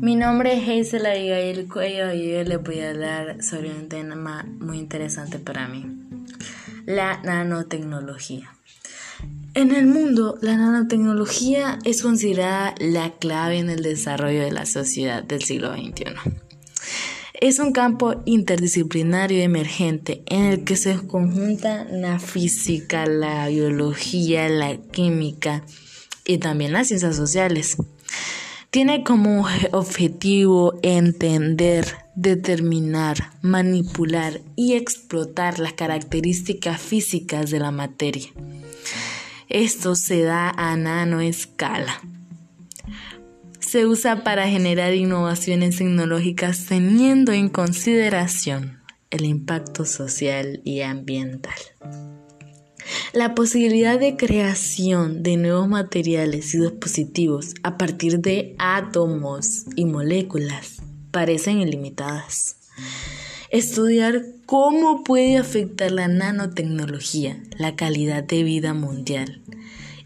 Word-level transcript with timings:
Mi 0.00 0.16
nombre 0.16 0.54
es 0.54 0.62
Hazel 0.62 1.04
Abigail 1.04 1.68
Cuello 1.68 2.14
y 2.14 2.32
hoy 2.32 2.44
les 2.46 2.62
voy 2.62 2.80
a 2.80 2.88
hablar 2.88 3.42
sobre 3.42 3.70
un 3.70 3.90
tema 3.90 4.46
muy 4.58 4.78
interesante 4.78 5.38
para 5.38 5.68
mí, 5.68 5.84
la 6.86 7.20
nanotecnología. 7.22 8.50
En 9.52 9.74
el 9.74 9.86
mundo, 9.86 10.38
la 10.40 10.56
nanotecnología 10.56 11.78
es 11.84 12.00
considerada 12.00 12.74
la 12.78 13.10
clave 13.10 13.58
en 13.58 13.68
el 13.68 13.82
desarrollo 13.82 14.40
de 14.40 14.52
la 14.52 14.64
sociedad 14.64 15.22
del 15.22 15.42
siglo 15.42 15.74
XXI. 15.74 16.14
Es 17.34 17.58
un 17.58 17.72
campo 17.72 18.22
interdisciplinario 18.24 19.42
emergente 19.42 20.22
en 20.26 20.44
el 20.44 20.64
que 20.64 20.76
se 20.76 20.96
conjuntan 21.06 22.00
la 22.00 22.18
física, 22.18 23.04
la 23.04 23.48
biología, 23.48 24.48
la 24.48 24.78
química 24.78 25.62
y 26.24 26.38
también 26.38 26.72
las 26.72 26.88
ciencias 26.88 27.16
sociales. 27.16 27.76
Tiene 28.70 29.02
como 29.02 29.48
objetivo 29.72 30.78
entender, 30.82 31.86
determinar, 32.14 33.32
manipular 33.42 34.40
y 34.54 34.74
explotar 34.74 35.58
las 35.58 35.72
características 35.72 36.80
físicas 36.80 37.50
de 37.50 37.58
la 37.58 37.72
materia. 37.72 38.28
Esto 39.48 39.96
se 39.96 40.22
da 40.22 40.50
a 40.50 40.76
nanoescala. 40.76 42.00
Se 43.58 43.86
usa 43.86 44.22
para 44.22 44.46
generar 44.46 44.94
innovaciones 44.94 45.78
tecnológicas 45.78 46.66
teniendo 46.66 47.32
en 47.32 47.48
consideración 47.48 48.80
el 49.10 49.24
impacto 49.24 49.84
social 49.84 50.60
y 50.64 50.82
ambiental. 50.82 51.58
La 53.12 53.34
posibilidad 53.34 53.98
de 53.98 54.16
creación 54.16 55.24
de 55.24 55.36
nuevos 55.36 55.68
materiales 55.68 56.54
y 56.54 56.60
dispositivos 56.60 57.54
a 57.64 57.76
partir 57.76 58.20
de 58.20 58.54
átomos 58.58 59.64
y 59.74 59.84
moléculas 59.84 60.76
parecen 61.10 61.60
ilimitadas. 61.60 62.56
Estudiar 63.50 64.22
cómo 64.46 65.02
puede 65.02 65.38
afectar 65.38 65.90
la 65.90 66.06
nanotecnología 66.06 67.42
la 67.58 67.74
calidad 67.74 68.22
de 68.22 68.44
vida 68.44 68.74
mundial 68.74 69.42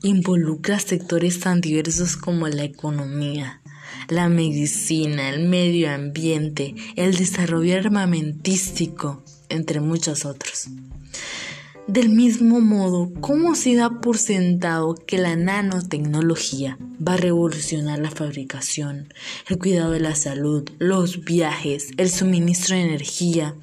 involucra 0.03 0.79
sectores 0.79 1.41
tan 1.41 1.61
diversos 1.61 2.17
como 2.17 2.49
la 2.49 2.65
economía, 2.65 3.61
la 4.09 4.31
medicina, 4.31 5.29
el 5.29 5.47
medio 5.47 5.91
ambiente, 5.91 6.75
el 6.97 7.17
desarrollo 7.17 7.77
armamentístico, 7.77 9.23
entre 9.51 9.81
muchos 9.81 10.25
otros. 10.25 10.69
Del 11.87 12.09
mismo 12.09 12.61
modo, 12.61 13.13
¿cómo 13.21 13.55
se 13.55 13.75
da 13.75 14.01
por 14.01 14.17
sentado 14.17 14.95
que 14.95 15.19
la 15.19 15.37
nanotecnología 15.37 16.79
va 17.07 17.13
a 17.13 17.19
revolucionar 17.19 17.99
la 17.99 18.11
fabricación, 18.11 19.13
el 19.51 19.59
cuidado 19.59 19.91
de 19.91 20.01
la 20.01 20.15
salud, 20.15 20.67
los 20.79 21.25
viajes, 21.27 21.89
el 21.99 22.09
suministro 22.09 22.75
de 22.75 22.83
energía, 22.83 23.55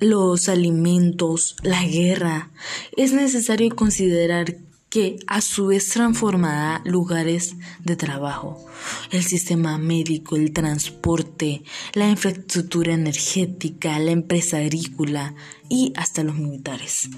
los 0.00 0.48
alimentos, 0.48 1.54
la 1.62 1.84
guerra? 1.84 2.50
Es 2.96 3.12
necesario 3.12 3.74
considerar 3.76 4.56
que 4.92 5.16
a 5.26 5.40
su 5.40 5.68
vez 5.68 5.88
transformará 5.88 6.82
lugares 6.84 7.56
de 7.82 7.96
trabajo, 7.96 8.62
el 9.10 9.24
sistema 9.24 9.78
médico, 9.78 10.36
el 10.36 10.52
transporte, 10.52 11.62
la 11.94 12.10
infraestructura 12.10 12.92
energética, 12.92 13.98
la 13.98 14.10
empresa 14.10 14.58
agrícola 14.58 15.34
y 15.70 15.94
hasta 15.96 16.22
los 16.22 16.36
militares. 16.36 17.08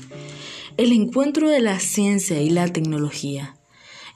El 0.76 0.92
encuentro 0.92 1.48
de 1.48 1.58
la 1.58 1.80
ciencia 1.80 2.40
y 2.40 2.50
la 2.50 2.72
tecnología 2.72 3.56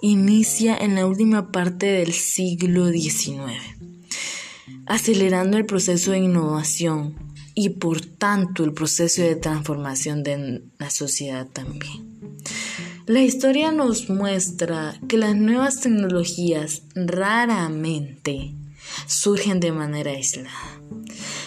inicia 0.01 0.77
en 0.77 0.95
la 0.95 1.06
última 1.06 1.51
parte 1.51 1.86
del 1.86 2.12
siglo 2.12 2.92
XIX, 2.92 3.61
acelerando 4.86 5.57
el 5.57 5.67
proceso 5.67 6.13
de 6.13 6.19
innovación 6.19 7.17
y 7.57 7.70
por 7.70 8.02
tanto 8.07 8.63
el 8.63 8.73
proceso 8.73 9.23
de 9.23 9.35
transformación 9.35 10.23
de 10.23 10.63
la 10.79 10.90
sociedad 10.90 11.48
también. 11.48 12.07
La 13.08 13.23
historia 13.23 13.73
nos 13.73 14.11
muestra 14.11 15.01
que 15.08 15.17
las 15.17 15.35
nuevas 15.35 15.80
tecnologías 15.80 16.83
raramente 16.95 18.52
surgen 19.07 19.61
de 19.61 19.73
manera 19.73 20.11
aislada. 20.11 20.83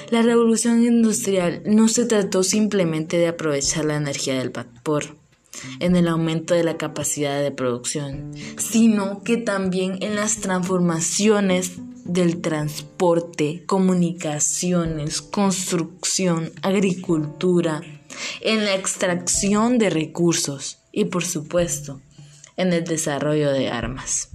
La 0.09 0.23
revolución 0.23 0.83
industrial 0.83 1.61
no 1.67 1.87
se 1.87 2.07
trató 2.07 2.41
simplemente 2.41 3.17
de 3.17 3.27
aprovechar 3.27 3.85
la 3.85 3.97
energía 3.97 4.39
del 4.39 4.49
vapor 4.49 5.15
en 5.79 5.95
el 5.95 6.07
aumento 6.07 6.55
de 6.55 6.63
la 6.63 6.77
capacidad 6.77 7.39
de 7.39 7.51
producción, 7.51 8.31
sino 8.57 9.21
que 9.21 9.37
también 9.37 9.99
en 10.01 10.15
las 10.15 10.37
transformaciones 10.37 11.73
del 12.05 12.41
transporte, 12.41 13.65
comunicaciones, 13.67 15.21
construcción, 15.21 16.51
agricultura, 16.63 17.83
en 18.41 18.65
la 18.65 18.73
extracción 18.73 19.77
de 19.77 19.91
recursos 19.91 20.80
y 20.91 21.05
por 21.05 21.25
supuesto 21.25 22.01
en 22.57 22.73
el 22.73 22.83
desarrollo 22.83 23.51
de 23.51 23.69
armas. 23.69 24.29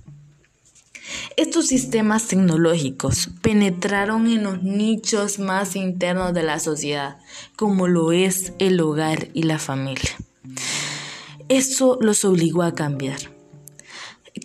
Estos 1.37 1.69
sistemas 1.69 2.27
tecnológicos 2.29 3.31
penetraron 3.43 4.27
en 4.27 4.43
los 4.43 4.63
nichos 4.63 5.39
más 5.39 5.77
internos 5.77 6.35
de 6.35 6.43
la 6.43 6.59
sociedad, 6.59 7.19
como 7.57 7.87
lo 7.87 8.13
es 8.13 8.53
el 8.59 8.81
hogar 8.81 9.29
y 9.35 9.45
la 9.45 9.59
familia. 9.59 10.17
Eso 11.49 11.99
los 12.01 12.25
obligó 12.25 12.63
a 12.63 12.75
cambiar. 12.75 13.19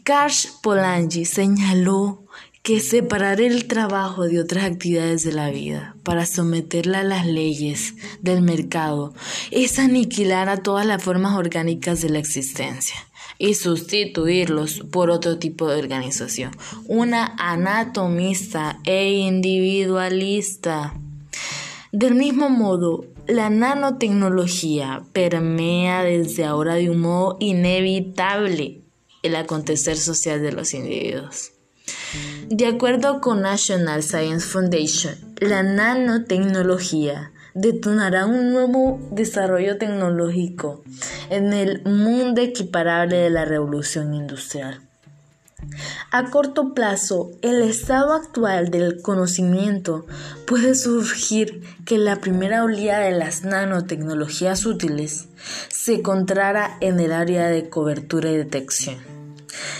Karsh 0.04 0.50
Polanyi 0.62 1.26
señaló 1.26 2.21
que 2.64 2.80
separar 2.80 3.42
el 3.42 3.66
trabajo 3.68 4.26
de 4.26 4.40
otras 4.40 4.66
actividades 4.66 5.24
de 5.24 5.32
la 5.32 5.50
vida 5.50 5.96
para 6.04 6.28
someterla 6.28 7.00
a 7.00 7.04
las 7.04 7.26
leyes 7.26 7.96
del 8.22 8.44
mercado 8.44 9.14
es 9.50 9.80
aniquilar 9.80 10.48
a 10.48 10.58
todas 10.58 10.86
las 10.86 11.04
formas 11.04 11.36
orgánicas 11.36 12.02
de 12.02 12.10
la 12.10 12.20
existencia 12.20 12.96
y 13.40 13.56
sustituirlos 13.56 14.82
por 14.92 15.10
otro 15.10 15.40
tipo 15.40 15.68
de 15.68 15.80
organización, 15.80 16.52
una 16.86 17.34
anatomista 17.40 18.80
e 18.84 19.10
individualista. 19.10 20.94
Del 21.92 22.14
mismo 22.14 22.52
modo, 22.52 23.06
la 23.28 23.50
nanotecnología 23.50 25.04
permea 25.14 26.04
desde 26.04 26.46
ahora 26.46 26.76
de 26.76 26.92
un 26.92 27.00
modo 27.00 27.38
inevitable 27.40 28.82
el 29.24 29.36
acontecer 29.36 29.98
social 29.98 30.44
de 30.44 30.52
los 30.52 30.76
individuos. 30.76 31.54
De 32.50 32.68
acuerdo 32.68 33.22
con 33.22 33.42
National 33.42 34.04
Science 34.04 34.46
Foundation, 34.48 35.16
la 35.40 35.64
nanotecnología 35.64 37.32
detonará 37.54 38.26
un 38.26 38.52
nuevo 38.52 39.00
desarrollo 39.12 39.78
tecnológico 39.78 40.84
en 41.30 41.54
el 41.54 41.84
mundo 41.84 42.42
equiparable 42.42 43.18
de 43.18 43.30
la 43.30 43.46
revolución 43.46 44.14
industrial. 44.14 44.82
A 46.12 46.30
corto 46.32 46.74
plazo, 46.74 47.32
el 47.42 47.62
estado 47.62 48.14
actual 48.14 48.72
del 48.72 49.02
conocimiento 49.02 50.06
puede 50.48 50.76
surgir 50.76 51.62
que 51.86 51.98
la 51.98 52.18
primera 52.18 52.64
oleada 52.64 53.06
de 53.06 53.12
las 53.12 53.44
nanotecnologías 53.44 54.66
útiles 54.66 55.28
se 55.70 55.96
encontrara 55.96 56.78
en 56.82 57.00
el 57.00 57.12
área 57.14 57.48
de 57.48 57.70
cobertura 57.70 58.32
y 58.32 58.38
detección. 58.38 59.21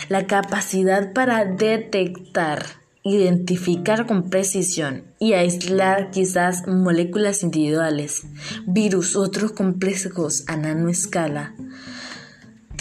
La 0.10 0.28
capacidad 0.28 1.14
para 1.14 1.46
detectar, 1.46 2.66
identificar 3.04 4.06
con 4.06 4.30
precisión 4.30 5.04
y 5.20 5.34
aislar 5.34 6.12
quizás 6.12 6.68
moléculas 6.68 7.44
individuales, 7.44 8.24
virus, 8.66 9.16
otros 9.16 9.52
complejos 9.54 10.44
a 10.48 10.58
nanoescala, 10.58 11.56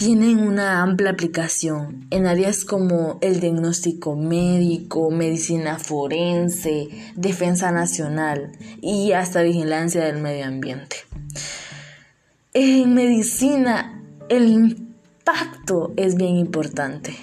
tienen 0.01 0.39
una 0.39 0.81
amplia 0.81 1.11
aplicación 1.11 2.07
en 2.09 2.25
áreas 2.25 2.65
como 2.65 3.19
el 3.21 3.39
diagnóstico 3.39 4.15
médico, 4.15 5.11
medicina 5.11 5.77
forense, 5.77 6.87
defensa 7.15 7.71
nacional 7.71 8.51
y 8.81 9.11
hasta 9.11 9.43
vigilancia 9.43 10.03
del 10.03 10.19
medio 10.19 10.45
ambiente. 10.45 10.95
En 12.55 12.95
medicina, 12.95 14.01
el 14.27 14.90
impacto 15.21 15.93
es 15.97 16.15
bien 16.15 16.37
importante. 16.37 17.15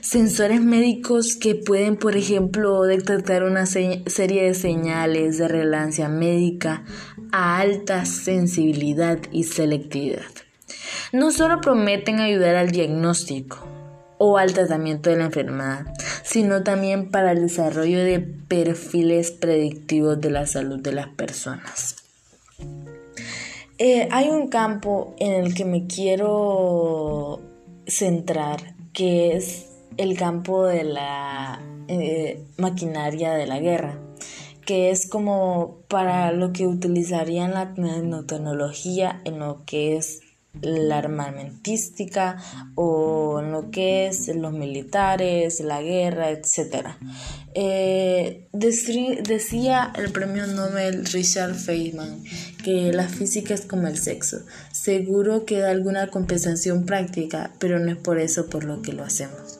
Sensores 0.00 0.60
médicos 0.60 1.36
que 1.36 1.54
pueden, 1.54 1.96
por 1.96 2.16
ejemplo, 2.16 2.82
detectar 2.82 3.42
una 3.44 3.66
serie 3.66 4.44
de 4.44 4.54
señales 4.54 5.38
de 5.38 5.48
relevancia 5.48 6.08
médica 6.08 6.84
a 7.30 7.58
alta 7.58 8.04
sensibilidad 8.04 9.18
y 9.30 9.44
selectividad. 9.44 10.22
No 11.12 11.30
solo 11.30 11.60
prometen 11.60 12.20
ayudar 12.20 12.56
al 12.56 12.70
diagnóstico 12.70 13.58
o 14.18 14.38
al 14.38 14.54
tratamiento 14.54 15.10
de 15.10 15.16
la 15.16 15.24
enfermedad, 15.24 15.86
sino 16.22 16.62
también 16.62 17.10
para 17.10 17.32
el 17.32 17.42
desarrollo 17.42 17.98
de 17.98 18.20
perfiles 18.20 19.30
predictivos 19.30 20.20
de 20.20 20.30
la 20.30 20.46
salud 20.46 20.80
de 20.80 20.92
las 20.92 21.08
personas. 21.08 21.96
Eh, 23.84 24.08
hay 24.12 24.28
un 24.28 24.46
campo 24.46 25.16
en 25.18 25.32
el 25.32 25.54
que 25.54 25.64
me 25.64 25.88
quiero 25.88 27.31
centrar, 27.86 28.74
que 28.92 29.36
es 29.36 29.68
el 29.96 30.16
campo 30.16 30.64
de 30.64 30.84
la 30.84 31.62
eh, 31.88 32.44
maquinaria 32.56 33.32
de 33.32 33.46
la 33.46 33.58
guerra, 33.58 33.98
que 34.64 34.90
es 34.90 35.08
como 35.08 35.78
para 35.88 36.32
lo 36.32 36.52
que 36.52 36.66
utilizarían 36.66 37.54
la 37.54 37.66
nanotecnología 37.76 39.20
en 39.24 39.38
lo 39.38 39.64
que 39.64 39.96
es 39.96 40.20
la 40.60 40.98
armamentística 40.98 42.36
o 42.74 43.40
lo 43.42 43.70
que 43.70 44.06
es 44.06 44.28
los 44.28 44.52
militares, 44.52 45.60
la 45.60 45.80
guerra, 45.80 46.30
etc. 46.30 46.88
Eh, 47.54 48.48
decía 48.52 49.92
el 49.96 50.12
premio 50.12 50.46
Nobel 50.46 51.06
Richard 51.06 51.54
Feynman 51.54 52.22
que 52.62 52.92
la 52.92 53.08
física 53.08 53.54
es 53.54 53.62
como 53.62 53.88
el 53.88 53.98
sexo. 53.98 54.42
Seguro 54.72 55.44
que 55.46 55.58
da 55.58 55.70
alguna 55.70 56.08
compensación 56.08 56.84
práctica, 56.84 57.52
pero 57.58 57.78
no 57.78 57.90
es 57.90 57.96
por 57.96 58.18
eso 58.18 58.46
por 58.46 58.64
lo 58.64 58.82
que 58.82 58.92
lo 58.92 59.04
hacemos. 59.04 59.58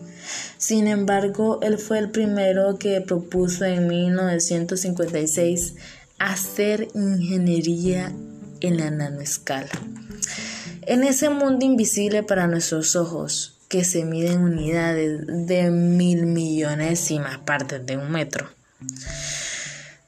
Sin 0.59 0.87
embargo, 0.87 1.59
él 1.62 1.79
fue 1.79 1.99
el 1.99 2.11
primero 2.11 2.79
que 2.79 3.00
propuso 3.00 3.65
en 3.65 3.89
1956 3.89 5.75
hacer 6.19 6.89
ingeniería 6.94 8.12
en 8.61 8.77
la 8.77 8.91
nanoescala. 8.91 9.71
En 10.84 11.05
ese 11.05 11.31
mundo 11.31 11.64
invisible 11.64 12.25
para 12.25 12.49
nuestros 12.49 12.96
ojos, 12.96 13.58
que 13.69 13.84
se 13.84 14.05
mide 14.05 14.32
en 14.32 14.43
unidades 14.43 15.23
de 15.46 15.70
mil 15.70 16.26
millonésimas 16.26 17.38
partes 17.38 17.87
de 17.87 17.96
un 17.96 18.11
metro. 18.11 18.49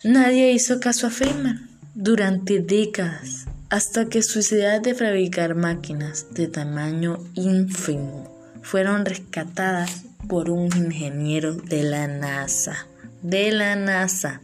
Nadie 0.02 0.50
hizo 0.50 0.80
caso 0.80 1.06
a 1.06 1.10
Feynman 1.10 1.70
durante 1.94 2.58
décadas, 2.58 3.46
hasta 3.70 4.06
que 4.06 4.20
su 4.22 4.40
idea 4.40 4.80
de 4.80 4.94
fabricar 4.94 5.54
máquinas 5.54 6.26
de 6.32 6.48
tamaño 6.48 7.20
ínfimo 7.34 8.36
fueron 8.62 9.04
rescatadas 9.04 10.02
por 10.28 10.50
un 10.50 10.64
ingeniero 10.76 11.54
de 11.54 11.84
la 11.84 12.08
NASA. 12.08 12.88
De 13.22 13.52
la 13.52 13.76
NASA. 13.76 14.40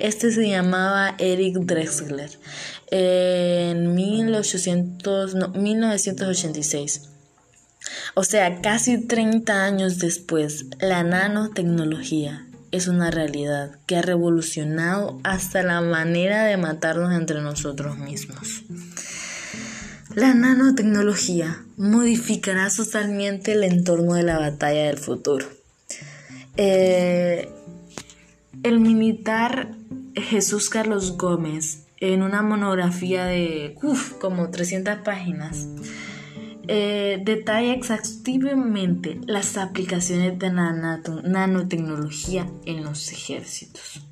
Este 0.00 0.32
se 0.32 0.48
llamaba 0.48 1.14
Eric 1.18 1.58
Drexler 1.58 2.30
en 2.90 3.94
1800, 3.94 5.54
1986. 5.56 7.08
O 8.14 8.24
sea, 8.24 8.60
casi 8.60 9.06
30 9.06 9.64
años 9.64 9.98
después, 9.98 10.66
la 10.80 11.02
nanotecnología 11.02 12.46
es 12.70 12.86
una 12.86 13.10
realidad 13.10 13.78
que 13.86 13.96
ha 13.96 14.02
revolucionado 14.02 15.20
hasta 15.24 15.62
la 15.62 15.80
manera 15.80 16.44
de 16.44 16.56
matarnos 16.56 17.14
entre 17.14 17.40
nosotros 17.40 17.96
mismos. 17.98 18.62
La 20.14 20.34
nanotecnología 20.34 21.64
modificará 21.76 22.68
totalmente 22.70 23.52
el 23.52 23.64
entorno 23.64 24.14
de 24.14 24.22
la 24.22 24.38
batalla 24.38 24.84
del 24.84 24.98
futuro. 24.98 25.46
Eh, 26.56 27.48
el 28.62 28.80
militar 28.80 29.74
Jesús 30.14 30.70
Carlos 30.70 31.16
Gómez 31.16 31.87
en 32.00 32.22
una 32.22 32.42
monografía 32.42 33.24
de 33.24 33.74
como 34.20 34.50
300 34.50 34.98
páginas. 34.98 35.68
Eh, 36.70 37.22
detalla 37.24 37.72
exhaustivamente 37.72 39.18
las 39.26 39.56
aplicaciones 39.56 40.38
de 40.38 40.50
nanotecnología 40.50 42.46
en 42.66 42.84
los 42.84 43.10
ejércitos. 43.10 44.02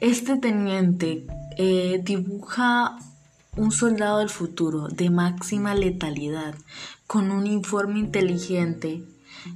Este 0.00 0.36
teniente 0.36 1.26
eh, 1.56 2.00
dibuja 2.04 2.98
un 3.56 3.72
soldado 3.72 4.18
del 4.18 4.28
futuro 4.28 4.88
de 4.88 5.08
máxima 5.08 5.74
letalidad 5.74 6.54
con 7.06 7.30
un 7.30 7.46
informe 7.46 8.00
inteligente 8.00 9.02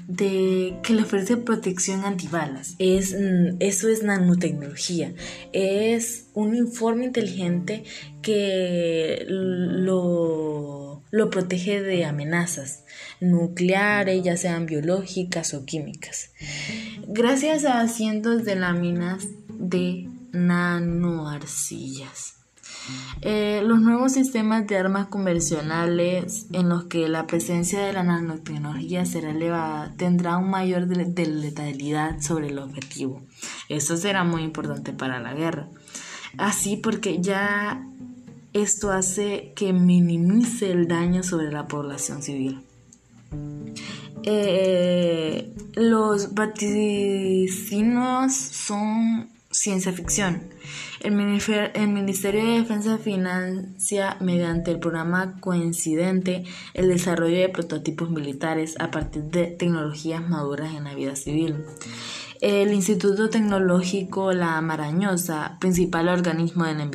de 0.07 0.77
que 0.83 0.95
le 0.95 1.03
ofrece 1.03 1.37
protección 1.37 2.05
antibalas. 2.05 2.75
Es, 2.79 3.15
mm, 3.15 3.57
eso 3.61 3.89
es 3.89 4.03
nanotecnología. 4.03 5.13
Es 5.53 6.27
un 6.35 6.55
informe 6.55 7.07
inteligente 7.07 7.85
que 8.23 9.25
lo, 9.29 11.03
lo 11.11 11.31
protege 11.31 11.83
de 11.83 12.05
amenazas 12.05 12.85
nucleares, 13.21 14.23
ya 14.23 14.37
sean 14.37 14.67
biológicas 14.67 15.55
o 15.55 15.65
químicas. 15.65 16.31
Gracias 17.07 17.65
a 17.65 17.89
cientos 17.89 18.45
de 18.45 18.57
láminas 18.57 19.27
de 19.49 20.09
nanoarcillas. 20.33 22.38
Eh, 23.23 23.63
los 23.65 23.81
nuevos 23.81 24.13
sistemas 24.13 24.67
de 24.67 24.77
armas 24.77 25.09
convencionales 25.09 26.47
en 26.53 26.69
los 26.69 26.85
que 26.85 27.09
la 27.09 27.27
presencia 27.27 27.81
de 27.81 27.93
la 27.93 28.03
nanotecnología 28.03 29.07
será 29.07 29.31
elevada 29.31 29.95
tendrá 29.97 30.37
un 30.37 30.51
mayor 30.51 30.87
de 30.87 31.27
letalidad 31.27 32.21
sobre 32.21 32.49
el 32.49 32.59
objetivo. 32.59 33.23
Eso 33.69 33.97
será 33.97 34.25
muy 34.25 34.43
importante 34.43 34.93
para 34.93 35.21
la 35.21 35.35
guerra. 35.35 35.69
Así 36.37 36.77
porque 36.77 37.21
ya 37.21 37.87
esto 38.53 38.91
hace 38.91 39.53
que 39.57 39.73
minimice 39.73 40.71
el 40.71 40.89
daño 40.89 41.23
sobre 41.23 41.51
la 41.51 41.67
población 41.67 42.23
civil. 42.23 42.63
Eh, 44.25 45.55
los 45.75 46.35
vaticinios 46.35 48.35
son 48.35 49.31
ciencia 49.51 49.93
ficción. 49.93 50.43
El, 51.01 51.13
Ministerio 51.13 52.45
de 52.45 52.61
Defensa 52.61 52.99
financia 52.99 54.17
mediante 54.21 54.73
el 54.73 54.81
programa 54.81 55.39
coincidente 55.41 56.45
el 56.75 56.89
desarrollo 56.89 57.39
de 57.39 57.49
prototipos 57.49 58.11
militares 58.11 58.75
a 58.81 58.91
partir 58.91 59.23
de 59.25 59.47
tecnologías 59.47 60.29
maduras 60.29 60.75
en 60.75 60.85
la 60.85 60.95
vida 60.95 61.15
civil. 61.15 61.65
El 62.41 62.73
Instituto 62.73 63.31
Tecnológico 63.31 64.33
La 64.33 64.61
Marañosa, 64.61 65.57
principal 65.61 66.09
organismo 66.09 66.65
de 66.65 66.75
la 66.75 66.89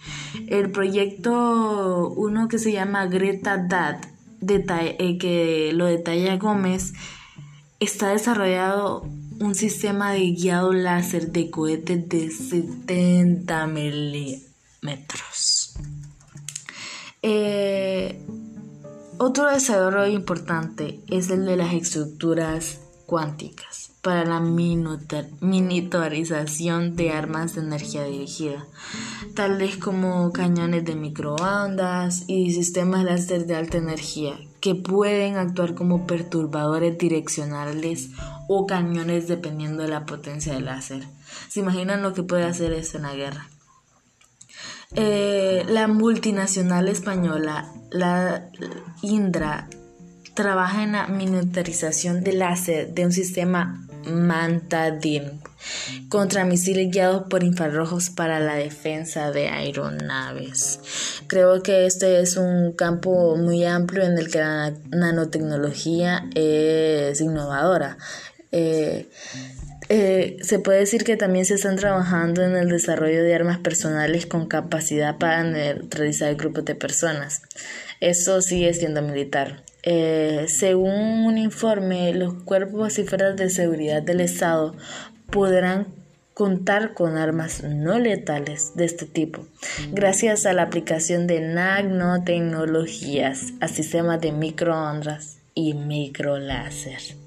El 0.47 0.69
proyecto, 0.71 1.72
uno 1.73 2.47
que 2.47 2.59
se 2.59 2.71
llama 2.71 3.07
Greta 3.07 3.57
DAT, 3.57 4.05
eh, 4.47 5.17
que 5.17 5.71
lo 5.73 5.85
detalla 5.85 6.37
Gómez, 6.37 6.93
está 7.79 8.09
desarrollado 8.09 9.07
un 9.39 9.55
sistema 9.55 10.11
de 10.11 10.31
guiado 10.31 10.73
láser 10.73 11.31
de 11.31 11.49
cohetes 11.49 12.07
de 12.09 12.29
70 12.29 13.67
milímetros. 13.67 14.43
Eh, 17.21 18.21
otro 19.17 19.49
desarrollo 19.49 20.13
importante 20.13 20.99
es 21.07 21.29
el 21.29 21.45
de 21.45 21.55
las 21.57 21.73
estructuras 21.73 22.79
cuánticas 23.05 23.92
para 24.03 24.23
la 24.25 24.39
miniaturización 24.41 26.95
de 26.97 27.11
armas 27.11 27.55
de 27.55 27.61
energía 27.61 28.03
dirigida, 28.03 28.67
tales 29.33 29.77
como 29.77 30.33
cañones 30.33 30.83
de 30.83 30.95
microondas 30.95 32.25
y 32.27 32.51
sistemas 32.51 33.05
láser 33.05 33.45
de 33.47 33.55
alta 33.55 33.77
energía 33.77 34.37
que 34.59 34.75
pueden 34.75 35.37
actuar 35.37 35.73
como 35.73 36.05
perturbadores 36.05 36.97
direccionales 36.97 38.09
o 38.49 38.67
cañones 38.67 39.29
dependiendo 39.29 39.83
de 39.83 39.89
la 39.89 40.05
potencia 40.05 40.53
del 40.53 40.65
láser. 40.65 41.05
¿Se 41.47 41.61
imaginan 41.61 42.03
lo 42.03 42.13
que 42.13 42.23
puede 42.23 42.43
hacer 42.43 42.73
eso 42.73 42.97
en 42.97 43.03
la 43.03 43.15
guerra? 43.15 43.47
Eh, 44.95 45.63
la 45.69 45.87
multinacional 45.87 46.89
española, 46.89 47.71
la 47.89 48.49
Indra, 49.01 49.69
trabaja 50.33 50.83
en 50.83 50.91
la 50.91 51.07
miniaturización 51.07 52.21
de 52.21 52.33
láser 52.33 52.93
de 52.93 53.05
un 53.05 53.13
sistema 53.13 53.87
Mantadin 54.05 55.41
contra 56.09 56.45
misiles 56.45 56.91
guiados 56.91 57.23
por 57.29 57.43
infrarrojos 57.43 58.09
para 58.09 58.39
la 58.39 58.55
defensa 58.55 59.31
de 59.31 59.49
aeronaves. 59.49 60.79
Creo 61.27 61.63
que 61.63 61.85
este 61.85 62.19
es 62.19 62.37
un 62.37 62.73
campo 62.73 63.35
muy 63.35 63.65
amplio 63.65 64.03
en 64.03 64.17
el 64.17 64.29
que 64.29 64.39
la 64.39 64.73
nanotecnología 64.91 66.29
es 66.35 67.21
innovadora. 67.21 67.97
Eh, 68.51 69.09
eh, 69.89 70.37
se 70.41 70.59
puede 70.59 70.79
decir 70.79 71.03
que 71.03 71.17
también 71.17 71.45
se 71.45 71.55
están 71.55 71.75
trabajando 71.75 72.41
en 72.43 72.55
el 72.55 72.69
desarrollo 72.69 73.21
de 73.23 73.35
armas 73.35 73.59
personales 73.59 74.25
con 74.25 74.47
capacidad 74.47 75.17
para 75.17 75.43
neutralizar 75.43 76.33
grupos 76.35 76.65
de 76.65 76.75
personas. 76.75 77.41
Eso 77.99 78.41
sigue 78.41 78.73
siendo 78.73 79.01
militar. 79.01 79.62
Eh, 79.83 80.45
según 80.47 81.25
un 81.25 81.37
informe, 81.37 82.13
los 82.13 82.35
cuerpos 82.43 82.97
y 82.99 83.03
fuerzas 83.03 83.35
de 83.35 83.49
seguridad 83.49 84.01
del 84.01 84.21
Estado 84.21 84.73
podrán 85.29 85.87
contar 86.33 86.93
con 86.93 87.17
armas 87.17 87.63
no 87.63 87.99
letales 87.99 88.75
de 88.75 88.85
este 88.85 89.05
tipo, 89.05 89.45
gracias 89.91 90.45
a 90.45 90.53
la 90.53 90.63
aplicación 90.63 91.27
de 91.27 91.41
nanotecnologías 91.41 93.53
a 93.59 93.67
sistemas 93.67 94.19
de 94.19 94.31
microondas 94.31 95.37
y 95.53 95.75
microláser. 95.75 97.22